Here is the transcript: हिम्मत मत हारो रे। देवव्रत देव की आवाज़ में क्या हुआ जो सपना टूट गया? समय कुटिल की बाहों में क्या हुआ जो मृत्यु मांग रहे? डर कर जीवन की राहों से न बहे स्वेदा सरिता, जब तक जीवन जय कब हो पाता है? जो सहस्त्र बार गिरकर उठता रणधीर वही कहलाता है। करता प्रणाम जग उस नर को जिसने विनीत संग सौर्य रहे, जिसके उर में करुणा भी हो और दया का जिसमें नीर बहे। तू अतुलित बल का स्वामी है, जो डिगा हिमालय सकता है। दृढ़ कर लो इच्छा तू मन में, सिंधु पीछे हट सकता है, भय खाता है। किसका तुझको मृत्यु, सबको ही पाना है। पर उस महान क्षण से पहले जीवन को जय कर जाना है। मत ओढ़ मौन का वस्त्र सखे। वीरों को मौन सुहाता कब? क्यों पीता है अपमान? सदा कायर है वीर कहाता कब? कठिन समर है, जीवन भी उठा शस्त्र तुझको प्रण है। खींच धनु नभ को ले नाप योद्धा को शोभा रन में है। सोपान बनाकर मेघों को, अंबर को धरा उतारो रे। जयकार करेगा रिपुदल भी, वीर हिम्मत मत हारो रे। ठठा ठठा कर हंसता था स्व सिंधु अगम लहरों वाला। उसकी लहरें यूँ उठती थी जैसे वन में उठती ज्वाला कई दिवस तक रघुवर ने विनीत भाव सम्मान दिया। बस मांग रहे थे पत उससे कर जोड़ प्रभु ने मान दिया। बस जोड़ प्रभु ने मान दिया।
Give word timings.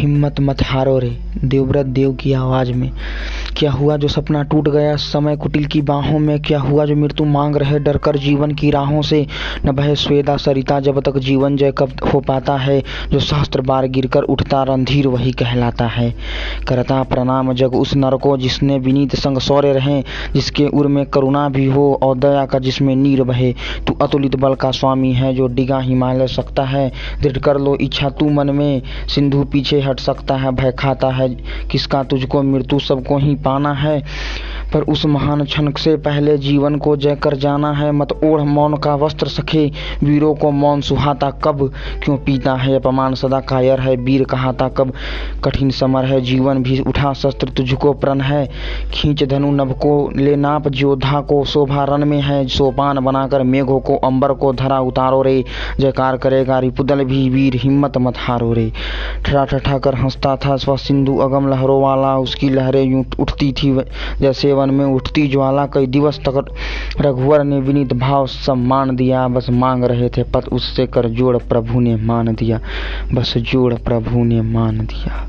हिम्मत 0.00 0.40
मत 0.40 0.62
हारो 0.62 0.98
रे। 0.98 1.10
देवव्रत 1.44 1.86
देव 1.86 2.12
की 2.14 2.32
आवाज़ 2.32 2.72
में 2.72 2.90
क्या 3.60 3.72
हुआ 3.72 3.96
जो 3.96 4.08
सपना 4.08 4.42
टूट 4.42 4.68
गया? 4.68 4.96
समय 4.96 5.36
कुटिल 5.36 5.64
की 5.64 5.82
बाहों 5.82 6.18
में 6.18 6.42
क्या 6.42 6.60
हुआ 6.60 6.84
जो 6.84 6.96
मृत्यु 6.96 7.26
मांग 7.26 7.56
रहे? 7.56 7.78
डर 7.78 7.96
कर 7.96 8.16
जीवन 8.16 8.50
की 8.50 8.70
राहों 8.70 9.02
से 9.02 9.26
न 9.66 9.72
बहे 9.72 9.94
स्वेदा 9.94 10.36
सरिता, 10.36 10.80
जब 10.80 11.00
तक 11.00 11.18
जीवन 11.18 11.56
जय 11.56 11.72
कब 11.78 11.92
हो 12.14 12.20
पाता 12.20 12.56
है? 12.56 12.82
जो 13.10 13.20
सहस्त्र 13.20 13.60
बार 13.60 13.86
गिरकर 13.86 14.22
उठता 14.22 14.62
रणधीर 14.62 15.08
वही 15.08 15.32
कहलाता 15.32 15.86
है। 15.86 16.14
करता 16.68 17.02
प्रणाम 17.02 17.52
जग 17.52 17.74
उस 17.74 17.96
नर 17.96 18.16
को 18.16 18.36
जिसने 18.36 18.78
विनीत 18.78 19.16
संग 19.16 19.38
सौर्य 19.38 19.72
रहे, 19.72 20.02
जिसके 20.34 20.66
उर 20.66 20.86
में 20.86 21.06
करुणा 21.06 21.48
भी 21.48 21.66
हो 21.66 22.00
और 22.02 22.18
दया 22.18 22.46
का 22.46 22.58
जिसमें 22.58 22.96
नीर 22.96 23.22
बहे। 23.22 23.52
तू 23.86 23.92
अतुलित 24.02 24.36
बल 24.36 24.54
का 24.54 24.70
स्वामी 24.70 25.12
है, 25.12 25.34
जो 25.34 25.46
डिगा 25.46 25.78
हिमालय 25.78 26.26
सकता 26.26 26.62
है। 26.62 26.92
दृढ़ 27.22 27.38
कर 27.38 27.58
लो 27.58 27.76
इच्छा 27.80 28.08
तू 28.08 28.30
मन 28.30 28.50
में, 28.50 28.82
सिंधु 29.08 29.44
पीछे 29.44 29.80
हट 29.80 30.00
सकता 30.00 30.36
है, 30.36 30.50
भय 30.50 30.72
खाता 30.72 31.08
है। 31.08 31.28
किसका 31.70 32.02
तुझको 32.02 32.42
मृत्यु, 32.42 32.78
सबको 32.78 33.18
ही 33.18 33.34
पाना 33.50 33.72
है। 33.74 34.02
पर 34.74 34.80
उस 34.80 35.06
महान 35.06 35.44
क्षण 35.44 35.72
से 35.72 35.96
पहले 35.96 36.38
जीवन 36.38 36.76
को 36.76 36.96
जय 36.96 37.16
कर 37.16 37.36
जाना 37.36 37.72
है। 37.72 37.92
मत 37.92 38.12
ओढ़ 38.24 38.40
मौन 38.40 38.76
का 38.76 38.94
वस्त्र 38.94 39.26
सखे। 39.26 39.72
वीरों 40.04 40.34
को 40.34 40.50
मौन 40.50 40.80
सुहाता 40.80 41.30
कब? 41.30 41.72
क्यों 42.04 42.16
पीता 42.16 42.54
है 42.54 42.76
अपमान? 42.76 43.14
सदा 43.14 43.40
कायर 43.40 43.80
है 43.80 43.96
वीर 43.96 44.24
कहाता 44.24 44.68
कब? 44.68 44.92
कठिन 45.44 45.70
समर 45.70 46.04
है, 46.04 46.20
जीवन 46.20 46.62
भी 46.62 46.80
उठा 46.80 47.12
शस्त्र 47.12 47.48
तुझको 47.48 47.92
प्रण 47.92 48.20
है। 48.20 48.50
खींच 48.92 49.24
धनु 49.24 49.50
नभ 49.50 49.72
को 49.72 50.10
ले 50.16 50.36
नाप 50.36 50.64
योद्धा 50.74 51.20
को 51.20 51.44
शोभा 51.44 51.84
रन 51.84 52.08
में 52.08 52.20
है। 52.20 52.46
सोपान 52.48 53.00
बनाकर 53.00 53.42
मेघों 53.42 53.80
को, 53.80 53.96
अंबर 53.96 54.32
को 54.32 54.52
धरा 54.52 54.78
उतारो 54.80 55.22
रे। 55.22 55.44
जयकार 55.80 56.16
करेगा 56.16 56.58
रिपुदल 56.58 57.04
भी, 57.04 57.28
वीर 57.30 57.56
हिम्मत 57.56 57.98
मत 57.98 58.14
हारो 58.18 58.52
रे। 58.52 58.72
ठठा 59.26 59.44
ठठा 59.44 59.78
कर 59.78 59.94
हंसता 59.94 60.36
था 60.36 60.56
स्व 60.56 60.76
सिंधु 60.76 61.16
अगम 61.16 61.48
लहरों 61.48 61.82
वाला। 61.82 62.16
उसकी 62.16 62.48
लहरें 62.50 62.82
यूँ 62.82 63.04
उठती 63.20 63.52
थी 63.52 63.78
जैसे 64.20 64.52
वन 64.60 64.70
में 64.70 64.84
उठती 64.84 65.26
ज्वाला 65.28 65.66
कई 65.66 65.86
दिवस 65.86 66.18
तक 66.28 66.44
रघुवर 67.00 67.44
ने 67.44 67.60
विनीत 67.60 67.92
भाव 67.92 68.26
सम्मान 68.26 68.96
दिया। 68.96 69.26
बस 69.28 69.50
मांग 69.50 69.84
रहे 69.84 70.08
थे 70.08 70.22
पत 70.22 70.48
उससे 70.52 70.86
कर 70.86 71.08
जोड़ 71.08 71.36
प्रभु 71.36 71.80
ने 71.80 71.96
मान 71.96 72.34
दिया। 72.34 72.60
बस 73.14 73.34
जोड़ 73.38 73.74
प्रभु 73.74 74.24
ने 74.24 74.40
मान 74.42 74.78
दिया। 74.86 75.26